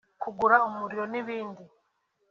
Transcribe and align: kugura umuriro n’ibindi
kugura 0.21 0.55
umuriro 0.67 1.03
n’ibindi 1.11 1.63